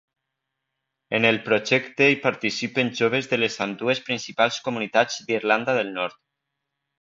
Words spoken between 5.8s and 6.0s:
del